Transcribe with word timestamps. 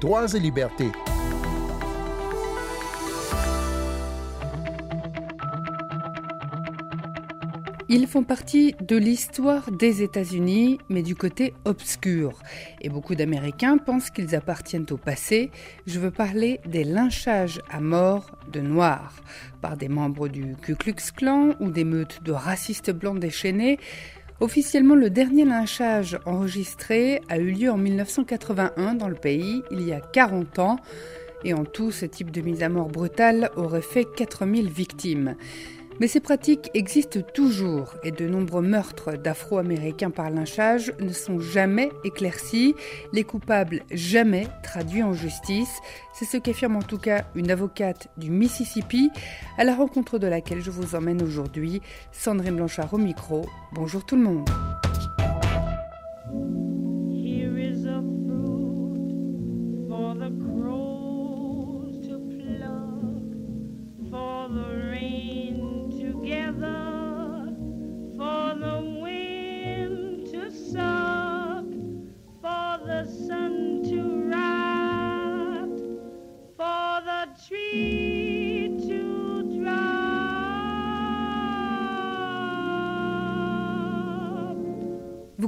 Droits 0.00 0.34
et 0.34 0.40
libertés. 0.40 0.90
Ils 7.88 8.08
font 8.08 8.24
partie 8.24 8.74
de 8.80 8.96
l'histoire 8.96 9.70
des 9.70 10.02
États-Unis, 10.02 10.80
mais 10.88 11.02
du 11.02 11.14
côté 11.14 11.54
obscur. 11.64 12.42
Et 12.80 12.88
beaucoup 12.88 13.14
d'Américains 13.14 13.78
pensent 13.78 14.10
qu'ils 14.10 14.34
appartiennent 14.34 14.86
au 14.90 14.96
passé. 14.96 15.52
Je 15.86 16.00
veux 16.00 16.10
parler 16.10 16.58
des 16.66 16.82
lynchages 16.82 17.60
à 17.70 17.78
mort 17.78 18.32
de 18.50 18.60
Noirs 18.60 19.14
par 19.60 19.76
des 19.76 19.88
membres 19.88 20.26
du 20.26 20.56
Ku 20.60 20.74
Klux 20.74 21.12
Klan 21.16 21.50
ou 21.60 21.70
des 21.70 21.84
meutes 21.84 22.24
de 22.24 22.32
racistes 22.32 22.90
blancs 22.90 23.20
déchaînés. 23.20 23.78
Officiellement, 24.40 24.96
le 24.96 25.10
dernier 25.10 25.44
lynchage 25.44 26.18
enregistré 26.26 27.22
a 27.28 27.38
eu 27.38 27.52
lieu 27.52 27.70
en 27.70 27.76
1981 27.76 28.94
dans 28.94 29.08
le 29.08 29.14
pays, 29.14 29.62
il 29.70 29.80
y 29.82 29.92
a 29.92 30.00
40 30.00 30.58
ans. 30.58 30.76
Et 31.44 31.54
en 31.54 31.64
tout, 31.64 31.92
ce 31.92 32.04
type 32.04 32.30
de 32.30 32.40
mise 32.40 32.62
à 32.62 32.68
mort 32.68 32.88
brutale 32.88 33.50
aurait 33.56 33.82
fait 33.82 34.04
4000 34.16 34.68
victimes. 34.70 35.36
Mais 36.00 36.08
ces 36.08 36.20
pratiques 36.20 36.70
existent 36.74 37.20
toujours 37.20 37.94
et 38.02 38.10
de 38.10 38.26
nombreux 38.26 38.62
meurtres 38.62 39.16
d'Afro-Américains 39.16 40.10
par 40.10 40.30
lynchage 40.30 40.92
ne 41.00 41.12
sont 41.12 41.38
jamais 41.38 41.90
éclaircis, 42.04 42.74
les 43.12 43.24
coupables 43.24 43.82
jamais 43.90 44.48
traduits 44.62 45.02
en 45.02 45.12
justice. 45.12 45.80
C'est 46.12 46.24
ce 46.24 46.36
qu'affirme 46.36 46.76
en 46.76 46.82
tout 46.82 46.98
cas 46.98 47.24
une 47.34 47.50
avocate 47.50 48.08
du 48.16 48.30
Mississippi, 48.30 49.10
à 49.56 49.64
la 49.64 49.74
rencontre 49.74 50.18
de 50.18 50.26
laquelle 50.26 50.62
je 50.62 50.70
vous 50.70 50.94
emmène 50.94 51.22
aujourd'hui. 51.22 51.80
Sandrine 52.12 52.56
Blanchard 52.56 52.92
au 52.92 52.98
micro. 52.98 53.46
Bonjour 53.72 54.04
tout 54.04 54.16
le 54.16 54.22
monde. 54.22 54.48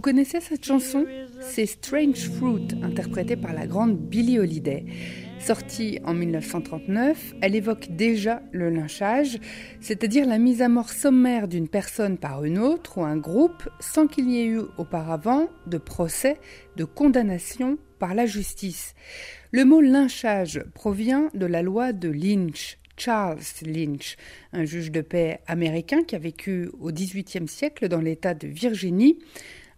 Connaissez 0.06 0.40
cette 0.40 0.64
chanson? 0.64 1.04
C'est 1.40 1.66
Strange 1.66 2.30
Fruit, 2.30 2.68
interprétée 2.80 3.34
par 3.34 3.52
la 3.52 3.66
grande 3.66 3.98
Billie 3.98 4.38
Holiday. 4.38 4.84
Sortie 5.40 5.98
en 6.04 6.14
1939, 6.14 7.34
elle 7.40 7.56
évoque 7.56 7.88
déjà 7.90 8.40
le 8.52 8.70
lynchage, 8.70 9.40
c'est-à-dire 9.80 10.24
la 10.24 10.38
mise 10.38 10.62
à 10.62 10.68
mort 10.68 10.90
sommaire 10.90 11.48
d'une 11.48 11.66
personne 11.66 12.18
par 12.18 12.44
une 12.44 12.60
autre 12.60 12.98
ou 12.98 13.02
un 13.02 13.16
groupe 13.16 13.68
sans 13.80 14.06
qu'il 14.06 14.30
y 14.30 14.38
ait 14.38 14.46
eu 14.46 14.60
auparavant 14.78 15.48
de 15.66 15.76
procès, 15.76 16.36
de 16.76 16.84
condamnation 16.84 17.76
par 17.98 18.14
la 18.14 18.26
justice. 18.26 18.94
Le 19.50 19.64
mot 19.64 19.80
lynchage 19.80 20.62
provient 20.72 21.30
de 21.34 21.46
la 21.46 21.62
loi 21.62 21.92
de 21.92 22.08
Lynch, 22.08 22.78
Charles 22.96 23.40
Lynch, 23.62 24.16
un 24.52 24.64
juge 24.64 24.92
de 24.92 25.00
paix 25.00 25.40
américain 25.48 26.04
qui 26.04 26.14
a 26.14 26.20
vécu 26.20 26.70
au 26.78 26.92
XVIIIe 26.92 27.48
siècle 27.48 27.88
dans 27.88 28.00
l'État 28.00 28.34
de 28.34 28.46
Virginie. 28.46 29.18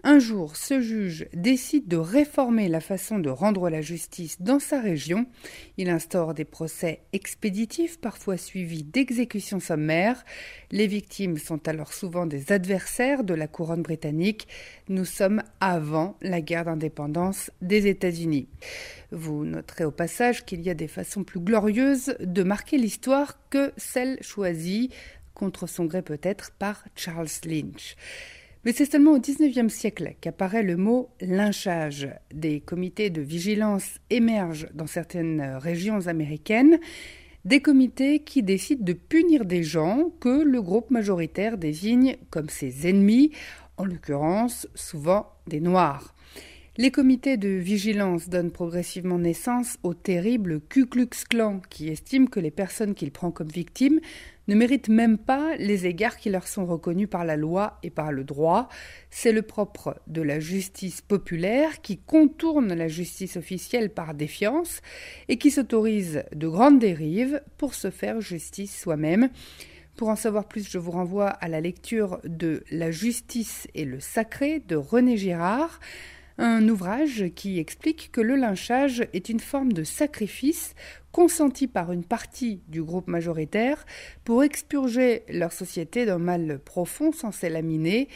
Un 0.05 0.21
jour, 0.21 0.55
ce 0.55 0.81
juge 0.81 1.27
décide 1.35 1.89
de 1.89 1.97
réformer 1.97 2.69
la 2.69 2.81
façon 2.81 3.19
de 3.19 3.31
rendre 3.31 3.69
la 3.69 3.81
justice 3.81 4.41
dans 4.41 4.61
sa 4.61 4.81
région. 4.81 5.27
Il 5.77 5.91
instaure 5.91 6.35
des 6.35 6.45
procès 6.45 7.01
expéditifs, 7.13 8.01
parfois 8.01 8.37
suivis 8.37 8.85
d'exécutions 8.85 9.59
sommaires. 9.59 10.25
Les 10.71 10.87
victimes 10.87 11.37
sont 11.37 11.67
alors 11.67 11.93
souvent 11.93 12.27
des 12.27 12.53
adversaires 12.53 13.25
de 13.25 13.35
la 13.35 13.49
couronne 13.49 13.83
britannique. 13.83 14.47
Nous 14.89 15.05
sommes 15.05 15.43
avant 15.59 16.17
la 16.23 16.41
guerre 16.41 16.67
d'indépendance 16.67 17.51
des 17.61 17.89
États-Unis. 17.89 18.47
Vous 19.11 19.45
noterez 19.45 19.85
au 19.85 19.91
passage 19.91 20.45
qu'il 20.45 20.63
y 20.63 20.71
a 20.71 20.75
des 20.75 20.89
façons 20.89 21.25
plus 21.25 21.41
glorieuses 21.41 22.15
de 22.21 22.45
marquer 22.45 22.79
l'histoire 22.79 23.37
que 23.51 23.73
celle 23.77 24.23
choisie, 24.23 24.91
contre 25.35 25.67
son 25.67 25.87
gré 25.87 26.03
peut-être, 26.03 26.53
par 26.53 26.85
Charles 26.95 27.27
Lynch. 27.45 27.97
Mais 28.69 28.75
c'est 28.75 28.93
seulement 28.93 29.13
au 29.13 29.19
XIXe 29.19 29.73
siècle 29.73 30.13
qu'apparaît 30.21 30.63
le 30.63 30.77
mot 30.77 31.09
lynchage. 31.23 32.11
Des 32.35 32.61
comités 32.61 33.09
de 33.09 33.23
vigilance 33.23 33.99
émergent 34.11 34.69
dans 34.75 34.87
certaines 34.87 35.41
régions 35.57 36.07
américaines, 36.07 36.79
des 37.47 37.63
comités 37.63 38.19
qui 38.19 38.43
décident 38.43 38.85
de 38.85 38.93
punir 38.93 39.47
des 39.47 39.63
gens 39.63 40.13
que 40.21 40.43
le 40.43 40.61
groupe 40.61 40.91
majoritaire 40.91 41.57
désigne 41.57 42.19
comme 42.29 42.51
ses 42.51 42.87
ennemis, 42.87 43.33
en 43.79 43.87
l'occurrence 43.87 44.69
souvent 44.75 45.33
des 45.47 45.61
Noirs. 45.61 46.15
Les 46.77 46.91
comités 46.91 47.39
de 47.39 47.49
vigilance 47.49 48.29
donnent 48.29 48.53
progressivement 48.53 49.19
naissance 49.19 49.79
au 49.83 49.95
terrible 49.95 50.61
Ku 50.61 50.85
Klux 50.85 51.09
Klan 51.31 51.63
qui 51.71 51.89
estime 51.89 52.29
que 52.29 52.39
les 52.39 52.51
personnes 52.51 52.95
qu'il 52.95 53.13
prend 53.13 53.31
comme 53.31 53.49
victimes 53.49 54.01
ne 54.49 54.55
méritent 54.55 54.89
même 54.89 55.19
pas 55.19 55.55
les 55.57 55.87
égards 55.87 56.17
qui 56.17 56.31
leur 56.31 56.49
sont 56.49 56.67
reconnus 56.67 57.09
par 57.09 57.25
la 57.25 57.37
loi 57.37 57.79
et 57.83 57.91
par 57.91 58.11
le 58.11 58.25
droit. 58.25 58.69
C'est 59.11 59.33
le 59.33 59.43
propre 59.43 60.01
de 60.07 60.23
la 60.23 60.41
justice 60.41 61.01
populaire 61.01 61.81
qui 61.83 61.99
contourne 61.99 62.75
la 62.75 62.89
justice 62.89 63.37
officielle 63.37 63.91
par 63.91 64.15
défiance 64.15 64.81
et 65.29 65.37
qui 65.37 65.51
s'autorise 65.51 66.25
de 66.35 66.49
grandes 66.49 66.79
dérives 66.79 67.43
pour 67.59 67.75
se 67.75 67.91
faire 67.91 68.21
justice 68.21 68.77
soi-même. 68.77 69.29
Pour 69.97 70.09
en 70.09 70.17
savoir 70.17 70.47
plus, 70.47 70.71
je 70.71 70.79
vous 70.79 70.93
renvoie 70.93 71.29
à 71.29 71.49
la 71.49 71.61
lecture 71.61 72.21
de 72.25 72.63
La 72.71 72.91
justice 72.91 73.67
et 73.75 73.85
le 73.85 74.01
sacré 74.01 74.61
de 74.61 74.77
René 74.77 75.17
Girard 75.17 75.81
un 76.39 76.69
ouvrage 76.69 77.27
qui 77.35 77.59
explique 77.59 78.11
que 78.13 78.21
le 78.21 78.37
lynchage 78.37 79.07
est 79.13 79.29
une 79.29 79.41
forme 79.41 79.73
de 79.73 79.83
sacrifice 79.83 80.75
consenti 81.11 81.67
par 81.67 81.91
une 81.91 82.05
partie 82.05 82.61
du 82.69 82.83
groupe 82.83 83.09
majoritaire 83.09 83.85
pour 84.25 84.45
expurger 84.45 85.23
leur 85.29 85.53
société 85.53 86.07
d'un 86.07 86.19
mal 86.19 86.61
profond 86.65 87.11
censé 87.13 87.49
laminer. 87.49 88.09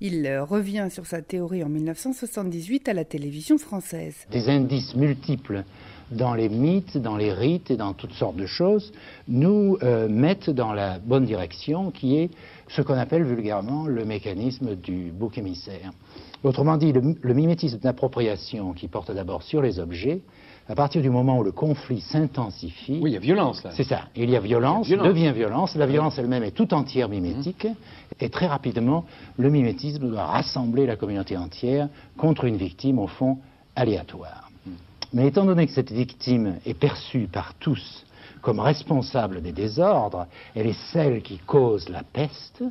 Il 0.00 0.28
revient 0.40 0.88
sur 0.90 1.06
sa 1.06 1.22
théorie 1.22 1.64
en 1.64 1.70
1978 1.70 2.88
à 2.88 2.92
la 2.92 3.04
télévision 3.04 3.56
française. 3.56 4.14
Des 4.30 4.48
indices 4.50 4.94
multiples 4.94 5.64
dans 6.10 6.34
les 6.34 6.48
mythes, 6.48 6.98
dans 6.98 7.16
les 7.16 7.32
rites 7.32 7.70
et 7.70 7.76
dans 7.76 7.94
toutes 7.94 8.12
sortes 8.12 8.36
de 8.36 8.46
choses 8.46 8.92
nous 9.28 9.78
euh, 9.82 10.08
mettent 10.08 10.50
dans 10.50 10.72
la 10.72 10.98
bonne 10.98 11.24
direction 11.24 11.90
qui 11.90 12.16
est 12.16 12.30
ce 12.68 12.82
qu'on 12.82 12.98
appelle 12.98 13.22
vulgairement 13.24 13.86
le 13.86 14.04
mécanisme 14.04 14.74
du 14.74 15.12
bouc 15.12 15.38
émissaire. 15.38 15.92
Autrement 16.42 16.76
dit, 16.76 16.92
le, 16.92 17.34
mimétisme 17.34 17.78
d'appropriation 17.78 18.72
qui 18.72 18.88
porte 18.88 19.12
d'abord 19.12 19.42
sur 19.42 19.60
les 19.60 19.78
objets, 19.78 20.22
à 20.68 20.74
partir 20.74 21.02
du 21.02 21.10
moment 21.10 21.38
où 21.38 21.42
le 21.42 21.52
conflit 21.52 22.00
s'intensifie. 22.00 22.98
Oui, 23.02 23.10
il 23.10 23.14
y 23.14 23.16
a 23.16 23.20
violence 23.20 23.62
là. 23.64 23.70
C'est 23.74 23.84
ça. 23.84 24.04
Il 24.14 24.30
y 24.30 24.36
a 24.36 24.40
violence, 24.40 24.88
devient 24.88 25.32
violence. 25.34 25.74
La 25.74 25.86
violence 25.86 26.18
elle-même 26.18 26.44
est 26.44 26.52
tout 26.52 26.72
entière 26.72 27.08
mimétique. 27.08 27.66
Et 28.20 28.30
très 28.30 28.46
rapidement, 28.46 29.04
le 29.36 29.50
mimétisme 29.50 30.08
doit 30.08 30.26
rassembler 30.26 30.86
la 30.86 30.96
communauté 30.96 31.36
entière 31.36 31.88
contre 32.16 32.44
une 32.44 32.56
victime, 32.56 32.98
au 32.98 33.08
fond, 33.08 33.38
aléatoire. 33.74 34.48
Mais 35.12 35.26
étant 35.26 35.44
donné 35.44 35.66
que 35.66 35.72
cette 35.72 35.90
victime 35.90 36.56
est 36.64 36.74
perçue 36.74 37.26
par 37.26 37.54
tous 37.54 38.06
comme 38.42 38.60
responsable 38.60 39.42
des 39.42 39.52
désordres, 39.52 40.26
elle 40.54 40.66
est 40.66 40.78
celle 40.92 41.22
qui 41.22 41.38
cause 41.38 41.88
la 41.88 42.02
peste, 42.02 42.62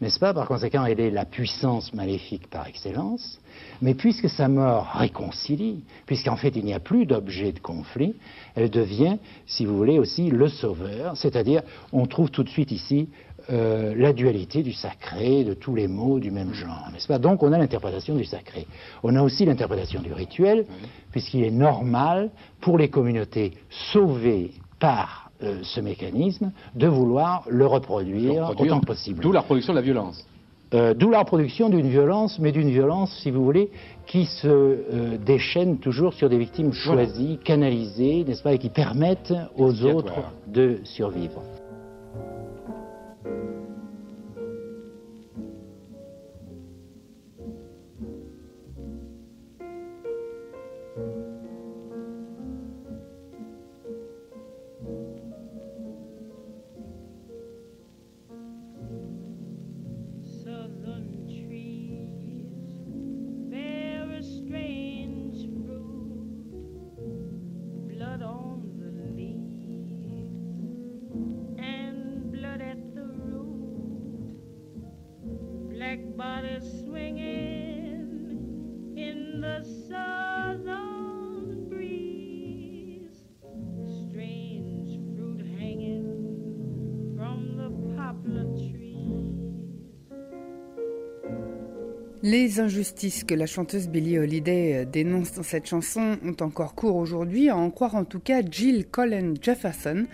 n'est-ce 0.00 0.18
pas? 0.18 0.32
Par 0.32 0.46
conséquent, 0.46 0.84
elle 0.84 1.00
est 1.00 1.10
la 1.10 1.24
puissance 1.24 1.92
maléfique 1.94 2.48
par 2.48 2.66
excellence. 2.66 3.38
Mais 3.82 3.94
puisque 3.94 4.28
sa 4.28 4.48
mort 4.48 4.86
réconcilie, 4.94 5.82
puisqu'en 6.06 6.36
fait 6.36 6.56
il 6.56 6.64
n'y 6.64 6.74
a 6.74 6.80
plus 6.80 7.06
d'objet 7.06 7.52
de 7.52 7.58
conflit, 7.58 8.14
elle 8.54 8.70
devient, 8.70 9.18
si 9.46 9.64
vous 9.66 9.76
voulez, 9.76 9.98
aussi 9.98 10.30
le 10.30 10.48
sauveur, 10.48 11.16
c'est-à-dire 11.16 11.62
on 11.92 12.06
trouve 12.06 12.30
tout 12.30 12.42
de 12.42 12.48
suite 12.48 12.72
ici 12.72 13.08
euh, 13.50 13.94
la 13.96 14.12
dualité 14.12 14.62
du 14.62 14.72
sacré, 14.72 15.44
de 15.44 15.54
tous 15.54 15.74
les 15.74 15.88
mots 15.88 16.20
du 16.20 16.30
même 16.30 16.54
genre, 16.54 16.88
n'est-ce 16.92 17.08
pas? 17.08 17.18
Donc 17.18 17.42
on 17.42 17.52
a 17.52 17.58
l'interprétation 17.58 18.14
du 18.14 18.24
sacré. 18.24 18.66
On 19.02 19.16
a 19.16 19.22
aussi 19.22 19.44
l'interprétation 19.44 20.00
du 20.00 20.12
rituel, 20.12 20.66
puisqu'il 21.10 21.44
est 21.44 21.50
normal 21.50 22.30
pour 22.60 22.78
les 22.78 22.88
communautés 22.88 23.54
sauvées 23.92 24.52
par 24.80 25.30
euh, 25.42 25.60
ce 25.62 25.80
mécanisme 25.80 26.50
de 26.74 26.88
vouloir 26.88 27.44
le 27.48 27.66
reproduire, 27.66 28.50
autant 28.50 28.80
que 28.80 28.86
possible. 28.86 29.22
D'où 29.22 29.32
la 29.32 29.40
reproduction 29.40 29.72
de 29.72 29.78
la 29.78 29.84
violence. 29.84 30.26
Euh, 30.72 30.94
d'où 30.94 31.10
la 31.10 31.20
reproduction 31.20 31.68
d'une 31.68 31.88
violence, 31.88 32.38
mais 32.38 32.52
d'une 32.52 32.70
violence, 32.70 33.16
si 33.22 33.30
vous 33.30 33.44
voulez, 33.44 33.70
qui 34.06 34.26
se 34.26 34.46
euh, 34.46 35.18
déchaîne 35.18 35.78
toujours 35.78 36.14
sur 36.14 36.28
des 36.28 36.38
victimes 36.38 36.72
choisies, 36.72 37.38
canalisées, 37.44 38.24
n'est-ce 38.24 38.42
pas, 38.42 38.52
et 38.52 38.58
qui 38.58 38.68
permettent 38.68 39.34
aux 39.56 39.84
autres 39.84 40.20
de 40.46 40.78
survivre. 40.84 41.42
Les 92.22 92.60
injustices 92.60 93.24
que 93.24 93.34
la 93.34 93.46
chanteuse 93.46 93.88
Billie 93.88 94.18
Holiday 94.18 94.74
euh, 94.74 94.84
dénonce 94.84 95.32
dans 95.32 95.42
cette 95.42 95.66
chanson 95.66 96.18
ont 96.22 96.36
encore 96.44 96.74
cours 96.74 96.96
aujourd'hui, 96.96 97.48
à 97.48 97.56
en 97.56 97.70
croire 97.70 97.94
en 97.94 98.04
tout 98.04 98.20
cas 98.20 98.42
Jill 98.42 98.86
Colin 98.86 99.32
Jefferson, 99.40 100.06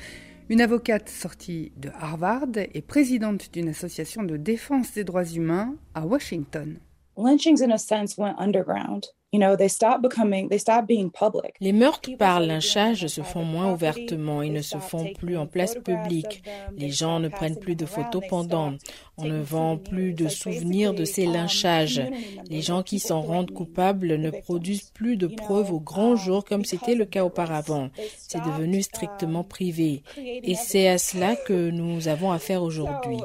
une 0.49 0.61
avocate 0.61 1.09
sortie 1.09 1.73
de 1.77 1.91
Harvard 1.99 2.47
et 2.73 2.83
présidente 2.83 3.53
d'une 3.53 3.69
association 3.69 4.23
de 4.23 4.37
défense 4.37 4.93
des 4.93 5.03
droits 5.03 5.25
humains 5.25 5.75
à 5.95 6.07
Washington. 6.07 6.79
Lynchings, 7.17 7.63
in 7.63 7.73
a 7.73 7.79
sense, 7.79 8.19
went 8.19 8.37
underground. 8.39 9.07
Les 11.61 11.73
meurtres 11.73 12.17
par 12.17 12.41
lynchage 12.41 13.07
se 13.07 13.21
font 13.23 13.45
moins 13.45 13.73
ouvertement 13.73 14.41
et 14.41 14.51
ne 14.51 14.63
se 14.63 14.79
font 14.79 15.13
plus 15.19 15.37
en 15.37 15.47
place 15.47 15.75
publique. 15.75 16.43
Les 16.77 16.91
gens 16.91 17.21
ne 17.21 17.29
prennent 17.29 17.59
plus 17.59 17.75
de 17.75 17.87
photos 17.87 18.23
pendant. 18.29 18.75
On 19.19 19.25
ne 19.25 19.41
vend 19.41 19.77
plus 19.77 20.15
de 20.15 20.29
souvenirs 20.29 20.95
de 20.95 21.05
ces 21.05 21.27
lynchages. 21.27 22.03
Les 22.49 22.63
gens 22.63 22.83
qui 22.83 22.99
s'en 22.99 23.21
rendent 23.21 23.51
coupables 23.51 24.17
ne 24.17 24.31
produisent 24.31 24.91
plus 24.91 25.17
de 25.17 25.27
preuves 25.27 25.73
au 25.73 25.81
grand 25.81 26.17
jour 26.17 26.45
comme 26.45 26.65
c'était 26.65 26.95
le 26.95 27.05
cas 27.05 27.25
auparavant. 27.25 27.91
C'est 28.17 28.43
devenu 28.43 28.83
strictement 28.83 29.45
privé. 29.45 30.03
Et 30.17 30.55
c'est 30.55 30.89
à 30.89 30.99
cela 30.99 31.37
que 31.37 31.71
nous 31.71 32.09
avons 32.09 32.31
affaire 32.31 32.63
aujourd'hui. 32.63 33.19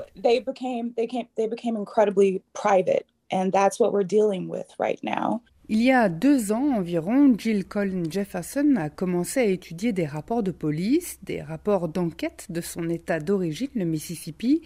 And 3.32 3.52
that's 3.52 3.80
what 3.80 3.92
we're 3.92 4.08
dealing 4.08 4.48
with 4.50 4.68
right 4.80 5.02
now. 5.04 5.42
Il 5.74 5.82
y 5.82 5.92
a 5.94 6.10
deux 6.10 6.52
ans 6.52 6.76
environ, 6.76 7.34
Jill 7.38 7.64
Colin 7.66 8.04
Jefferson 8.10 8.76
a 8.76 8.90
commencé 8.90 9.40
à 9.40 9.46
étudier 9.46 9.94
des 9.94 10.06
rapports 10.06 10.44
de 10.44 10.52
police, 10.52 11.18
des 11.24 11.42
rapports 11.42 11.88
d'enquête 11.88 12.48
de 12.50 12.60
son 12.60 12.90
état 12.90 13.22
d'origine, 13.22 13.70
le 13.76 13.86
Mississippi, 13.86 14.64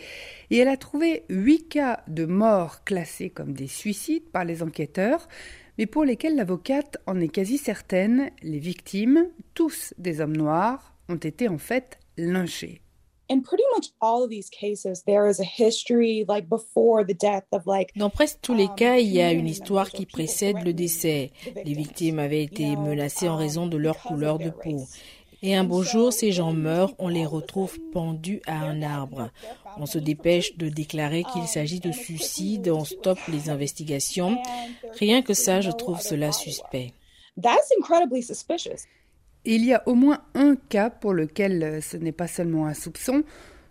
et 0.50 0.58
elle 0.58 0.68
a 0.68 0.78
trouvé 0.78 1.24
huit 1.30 1.68
cas 1.70 2.02
de 2.08 2.26
morts 2.26 2.84
classés 2.86 3.30
comme 3.30 3.54
des 3.54 3.68
suicides 3.68 4.28
par 4.32 4.46
les 4.46 4.64
enquêteurs, 4.64 5.28
mais 5.78 5.86
pour 5.86 6.06
lesquels 6.06 6.36
l'avocate 6.36 6.98
en 7.06 7.20
est 7.20 7.28
quasi 7.28 7.60
certaine, 7.60 8.32
les 8.42 8.58
victimes, 8.58 9.28
tous 9.54 9.94
des 10.00 10.22
hommes 10.22 10.36
noirs, 10.36 10.96
ont 11.08 11.18
été 11.18 11.50
en 11.50 11.60
fait 11.60 12.00
lynchés. 12.18 12.82
Dans 17.96 18.10
presque 18.10 18.40
tous 18.42 18.54
les 18.54 18.66
um, 18.66 18.76
cas, 18.76 18.98
il 18.98 19.12
y 19.12 19.22
a 19.22 19.32
une 19.32 19.48
histoire 19.48 19.90
qui 19.90 20.06
précède 20.06 20.64
le 20.64 20.74
décès. 20.74 21.32
Les 21.64 21.74
victimes 21.74 22.20
avaient 22.20 22.44
été 22.44 22.76
menacées 22.76 23.28
en 23.28 23.36
raison 23.36 23.66
de 23.68 23.78
leur 23.78 23.98
couleur 23.98 24.38
de 24.38 24.50
peau. 24.50 24.86
Et 25.42 25.56
un 25.56 25.64
beau 25.64 25.84
jour, 25.84 26.14
ces 26.14 26.32
gens 26.32 26.54
meurent, 26.54 26.94
on 26.98 27.08
les 27.08 27.26
retrouve 27.26 27.78
pendus 27.92 28.42
à 28.48 28.64
un 28.64 28.82
arbre. 28.82 29.30
On 29.78 29.86
se 29.86 29.98
dépêche 29.98 30.56
de 30.58 30.70
déclarer 30.70 31.24
qu'il 31.24 31.42
um, 31.42 31.48
s'agit 31.48 31.80
de 31.80 31.92
suicide, 31.92 32.70
on 32.70 32.86
stoppe 32.86 33.20
les 33.28 33.50
investigations. 33.50 34.38
Rien 35.00 35.22
que 35.22 35.34
ça, 35.34 35.62
je 35.62 35.72
trouve 35.72 36.00
cela 36.00 36.32
suspect. 36.32 36.94
Il 39.48 39.64
y 39.64 39.74
a 39.74 39.84
au 39.86 39.94
moins 39.94 40.22
un 40.34 40.56
cas 40.56 40.90
pour 40.90 41.14
lequel 41.14 41.62
euh, 41.62 41.80
ce 41.80 41.98
n'est 41.98 42.12
pas 42.12 42.26
seulement 42.26 42.66
un 42.66 42.74
soupçon. 42.74 43.24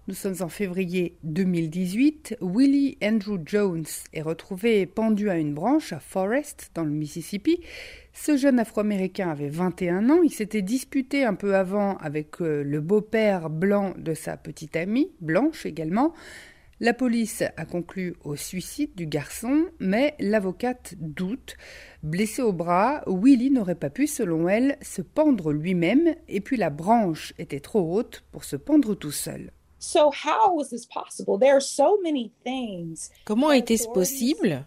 Nous 0.06 0.14
sommes 0.14 0.36
en 0.40 0.48
février 0.48 1.16
2018. 1.24 2.36
Willie 2.40 2.96
Andrew 3.02 3.38
Jones 3.44 3.86
est 4.12 4.22
retrouvé 4.22 4.86
pendu 4.86 5.30
à 5.30 5.36
une 5.36 5.52
branche 5.52 5.92
à 5.92 5.98
Forest, 5.98 6.70
dans 6.76 6.84
le 6.84 6.90
Mississippi. 6.90 7.60
Ce 8.12 8.36
jeune 8.36 8.60
Afro-Américain 8.60 9.30
avait 9.30 9.48
21 9.48 10.10
ans. 10.10 10.20
Il 10.22 10.30
s'était 10.30 10.62
disputé 10.62 11.24
un 11.24 11.34
peu 11.34 11.56
avant 11.56 11.96
avec 11.96 12.40
euh, 12.40 12.62
le 12.62 12.80
beau-père 12.80 13.50
blanc 13.50 13.94
de 13.98 14.14
sa 14.14 14.36
petite 14.36 14.76
amie, 14.76 15.10
blanche 15.20 15.66
également. 15.66 16.14
La 16.80 16.92
police 16.92 17.42
a 17.56 17.64
conclu 17.64 18.16
au 18.24 18.34
suicide 18.34 18.94
du 18.96 19.06
garçon, 19.06 19.66
mais 19.78 20.14
l'avocate 20.18 20.94
doute. 20.98 21.56
Blessé 22.02 22.42
au 22.42 22.52
bras, 22.52 23.02
Willy 23.06 23.50
n'aurait 23.50 23.74
pas 23.76 23.90
pu, 23.90 24.06
selon 24.06 24.48
elle, 24.48 24.76
se 24.82 25.00
pendre 25.00 25.52
lui-même, 25.52 26.14
et 26.28 26.40
puis 26.40 26.56
la 26.56 26.70
branche 26.70 27.32
était 27.38 27.60
trop 27.60 27.96
haute 27.96 28.24
pour 28.32 28.44
se 28.44 28.56
pendre 28.56 28.94
tout 28.94 29.12
seul. 29.12 29.52
Comment 33.24 33.52
était-ce 33.52 33.88
possible? 33.88 34.66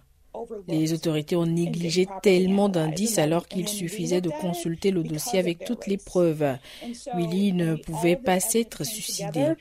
les 0.67 0.93
autorités 0.93 1.35
ont 1.35 1.47
négligé 1.47 2.07
tellement 2.21 2.69
d'indices 2.69 3.17
alors 3.17 3.47
qu'il 3.47 3.67
suffisait 3.67 4.21
de 4.21 4.29
consulter 4.29 4.91
le 4.91 5.01
dossier 5.03 5.39
avec 5.39 5.65
toutes 5.65 5.87
les 5.87 5.97
preuves. 5.97 6.57
Willy 7.15 7.53
ne 7.53 7.75
pouvait 7.75 8.17
pas 8.17 8.39
s'être 8.39 8.83
suicidé. 8.83 9.53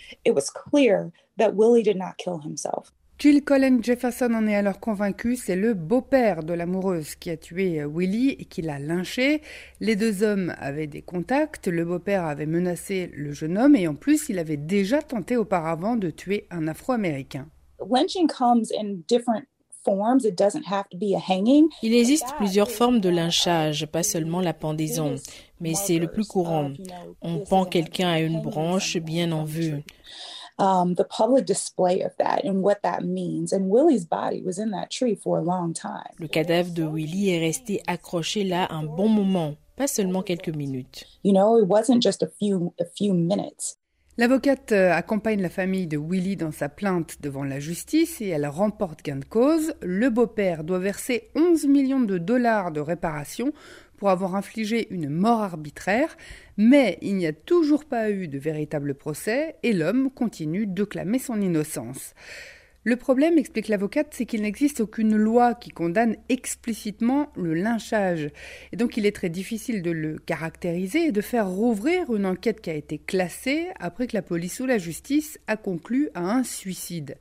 Jill 3.19 3.44
Colin 3.44 3.79
Jefferson 3.81 4.35
en 4.35 4.47
est 4.47 4.55
alors 4.55 4.79
convaincue, 4.79 5.37
c'est 5.37 5.56
le 5.56 5.73
beau-père 5.73 6.43
de 6.43 6.53
l'amoureuse 6.53 7.15
qui 7.15 7.31
a 7.31 7.38
tué 7.38 7.83
Willie 7.85 8.31
et 8.38 8.44
qui 8.44 8.61
l'a 8.61 8.79
lynché. 8.79 9.41
Les 9.81 9.97
deux 9.97 10.23
hommes 10.23 10.55
avaient 10.59 10.87
des 10.87 11.00
contacts, 11.00 11.67
le 11.67 11.85
beau-père 11.87 12.27
avait 12.27 12.44
menacé 12.44 13.11
le 13.15 13.33
jeune 13.33 13.56
homme 13.56 13.75
et 13.75 13.88
en 13.88 13.94
plus 13.94 14.29
il 14.29 14.38
avait 14.38 14.59
déjà 14.59 15.00
tenté 15.00 15.38
auparavant 15.38 15.97
de 15.97 16.11
tuer 16.11 16.47
un 16.50 16.69
Afro-Américain. 16.69 17.49
Il 21.83 21.94
existe 21.94 22.35
plusieurs 22.37 22.71
formes 22.71 23.00
de 23.00 23.09
lynchage, 23.09 23.87
pas 23.87 24.02
seulement 24.02 24.40
la 24.40 24.52
pendaison, 24.52 25.14
mais 25.61 25.75
c'est 25.75 25.99
le 25.99 26.09
plus 26.09 26.26
courant. 26.26 26.73
On 27.23 27.38
pend 27.38 27.64
quelqu'un 27.64 28.09
à 28.09 28.21
une 28.21 28.43
branche 28.43 28.99
bien 28.99 29.33
en 29.33 29.45
vue. 29.45 29.85
Um, 30.59 30.95
the 30.95 31.05
public 31.05 31.45
display 31.45 32.01
of 32.01 32.17
that 32.19 32.45
and 32.45 32.63
what 32.63 32.83
that 32.83 33.05
means. 33.05 33.53
And 33.53 33.69
Willie's 33.69 34.07
body 34.07 34.43
was 34.43 34.59
in 34.59 34.71
that 34.71 34.91
tree 34.91 35.15
for 35.15 35.39
a 35.39 35.43
long 35.43 35.75
time. 35.75 36.15
Le 36.19 36.29
cadavre 36.29 36.73
de 36.73 36.83
Willie 36.85 37.31
est 37.31 37.41
resté 37.41 37.83
accroché 37.87 38.43
là 38.43 38.67
un 38.71 38.85
bon 38.85 39.09
moment, 39.09 39.57
pas 39.77 39.87
seulement 39.87 40.23
quelques 40.23 40.55
minutes. 40.55 41.05
You 41.23 41.35
know, 41.35 41.59
it 41.59 41.69
wasn't 41.69 42.03
just 42.03 42.23
a 42.23 42.29
few 42.39 42.73
a 42.81 42.87
few 42.97 43.13
minutes. 43.13 43.77
L'avocate 44.19 44.73
euh, 44.73 44.93
accompagne 44.95 45.43
la 45.43 45.51
famille 45.51 45.87
de 45.87 45.99
Willie 45.99 46.37
dans 46.37 46.51
sa 46.51 46.71
plainte 46.71 47.21
devant 47.21 47.45
la 47.45 47.61
justice 47.61 48.23
et 48.23 48.29
elle 48.29 48.47
remporte 48.47 49.03
gain 49.03 49.17
de 49.17 49.27
cause. 49.27 49.75
Le 49.83 50.09
beau-père 50.09 50.65
doit 50.65 50.79
verser 50.79 51.29
11 51.35 51.67
millions 51.67 52.01
de 52.01 52.17
dollars 52.17 52.73
de 52.73 52.81
réparation 52.81 53.53
pour 53.97 54.11
avoir 54.11 54.37
infligé 54.37 54.87
une 54.93 55.09
mort 55.09 55.41
arbitraire, 55.41 56.17
mais 56.57 56.99
il 57.03 57.17
n'y 57.17 57.26
a 57.26 57.33
toujours 57.33 57.85
pas 57.85 58.11
eu 58.11 58.29
de 58.29 58.38
véritable 58.38 58.95
procès 58.95 59.57
et 59.62 59.73
l'homme 59.73 60.11
continue 60.11 60.67
de 60.67 60.85
clamer 60.85 61.19
son 61.19 61.41
innocence. 61.41 62.15
Le 62.87 62.95
problème, 62.95 63.37
explique 63.37 63.67
l'avocate, 63.67 64.12
c'est 64.12 64.26
qu'il 64.26 64.43
n'existe 64.43 64.79
aucune 64.79 65.17
loi 65.17 65.55
qui 65.55 65.71
condamne 65.71 66.15
explicitement 66.29 67.33
le 67.35 67.53
lynchage. 67.53 68.31
Et 68.71 68.76
donc 68.76 68.97
il 68.97 69.07
est 69.07 69.17
très 69.17 69.29
difficile 69.29 69.83
de 69.83 69.91
le 69.91 70.19
caractériser 70.19 71.07
et 71.07 71.11
de 71.11 71.21
faire 71.21 71.49
rouvrir 71.49 72.15
une 72.15 72.25
enquête 72.25 72.61
qui 72.61 72.71
a 72.71 72.75
été 72.75 72.99
classée 72.99 73.67
après 73.81 74.07
que 74.07 74.15
la 74.15 74.23
police 74.23 74.61
ou 74.61 74.67
la 74.67 74.79
justice 74.79 75.41
a 75.49 75.57
conclu 75.57 76.11
à 76.15 76.21
un 76.21 76.45
suicide. 76.45 77.17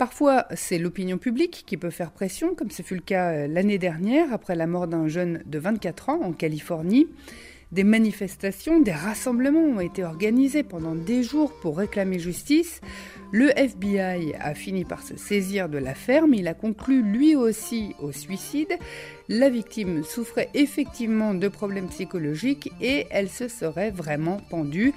Parfois, 0.00 0.46
c'est 0.54 0.78
l'opinion 0.78 1.18
publique 1.18 1.64
qui 1.66 1.76
peut 1.76 1.90
faire 1.90 2.10
pression, 2.10 2.54
comme 2.54 2.70
ce 2.70 2.80
fut 2.80 2.94
le 2.94 3.02
cas 3.02 3.32
euh, 3.32 3.46
l'année 3.46 3.76
dernière 3.76 4.32
après 4.32 4.54
la 4.56 4.66
mort 4.66 4.86
d'un 4.86 5.08
jeune 5.08 5.42
de 5.44 5.58
24 5.58 6.08
ans 6.08 6.20
en 6.22 6.32
Californie. 6.32 7.06
Des 7.70 7.84
manifestations, 7.84 8.80
des 8.80 8.92
rassemblements 8.92 9.60
ont 9.60 9.78
été 9.78 10.02
organisés 10.02 10.62
pendant 10.62 10.94
des 10.94 11.22
jours 11.22 11.52
pour 11.60 11.76
réclamer 11.76 12.18
justice. 12.18 12.80
Le 13.30 13.50
FBI 13.56 14.34
a 14.40 14.54
fini 14.54 14.86
par 14.86 15.02
se 15.02 15.18
saisir 15.18 15.68
de 15.68 15.76
l'affaire, 15.76 16.26
mais 16.26 16.38
il 16.38 16.48
a 16.48 16.54
conclu 16.54 17.02
lui 17.02 17.36
aussi 17.36 17.94
au 18.00 18.10
suicide. 18.10 18.72
La 19.28 19.50
victime 19.50 20.02
souffrait 20.02 20.48
effectivement 20.54 21.34
de 21.34 21.46
problèmes 21.46 21.88
psychologiques 21.88 22.72
et 22.80 23.06
elle 23.10 23.28
se 23.28 23.48
serait 23.48 23.90
vraiment 23.90 24.38
pendue. 24.48 24.94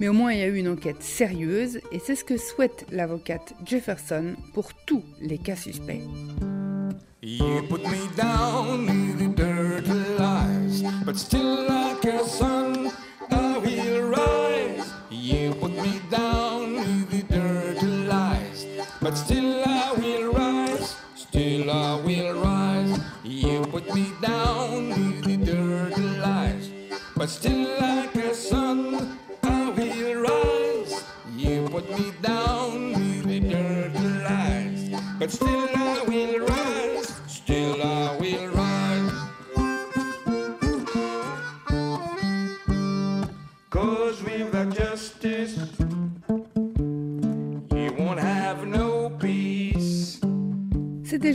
Mais 0.00 0.08
au 0.08 0.12
moins 0.14 0.32
il 0.32 0.40
y 0.40 0.42
a 0.42 0.46
eu 0.46 0.56
une 0.56 0.68
enquête 0.68 1.02
sérieuse 1.02 1.80
et 1.92 1.98
c'est 1.98 2.16
ce 2.16 2.24
que 2.24 2.38
souhaite 2.38 2.86
l'avocate 2.90 3.54
Jefferson 3.64 4.34
pour 4.54 4.72
tous 4.74 5.04
les 5.20 5.38
cas 5.38 5.56
suspects. 5.56 6.00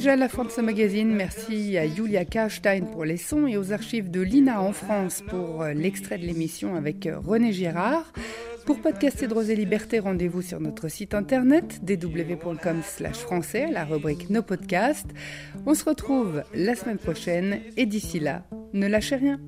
Voilà 0.06 0.20
la 0.20 0.30
fin 0.30 0.44
de 0.44 0.52
ce 0.52 0.62
magazine. 0.62 1.16
Merci 1.16 1.80
à 1.80 1.88
Julia 1.88 2.26
Karstein 2.26 2.86
pour 2.92 3.06
les 3.06 3.18
sons 3.18 3.48
et 3.48 3.58
aux 3.58 3.74
archives 3.74 4.12
de 4.12 4.22
l'INA 4.22 4.62
en 4.62 4.72
France 4.72 5.24
pour 5.28 5.64
euh, 5.64 5.74
l'extrait 5.74 6.20
de 6.20 6.26
l'émission 6.28 6.76
avec 6.76 7.08
euh, 7.08 7.18
René 7.18 7.52
Girard. 7.52 8.14
Pour 8.68 8.82
podcaster 8.82 9.26
Droits 9.26 9.50
et 9.50 9.56
Liberté, 9.56 9.98
rendez-vous 9.98 10.44
sur 10.44 10.60
notre 10.60 10.90
site 10.90 11.16
internet 11.16 11.82
www.com 11.82 12.84
français, 13.14 13.66
la 13.72 13.84
rubrique 13.84 14.30
Nos 14.30 14.44
podcasts. 14.44 15.10
On 15.66 15.74
se 15.74 15.86
retrouve 15.86 16.44
la 16.54 16.76
semaine 16.76 17.00
prochaine 17.00 17.62
et 17.76 17.88
d'ici 17.88 18.20
là, 18.20 18.44
ne 18.74 18.86
lâchez 18.86 19.16
rien. 19.16 19.40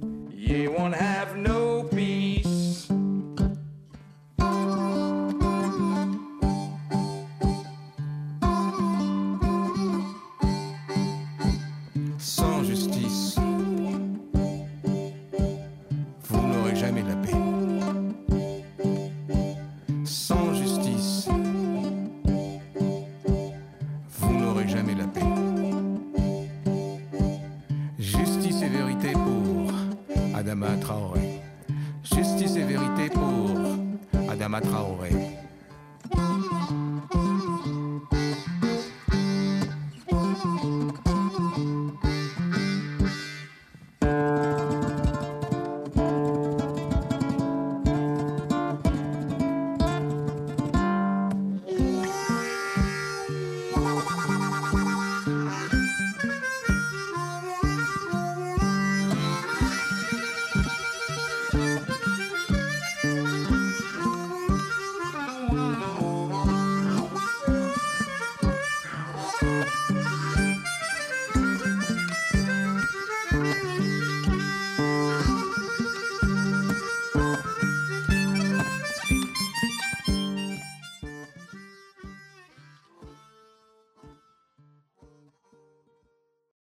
me 16.97 17.03
to 17.03 17.15
be. 17.17 17.46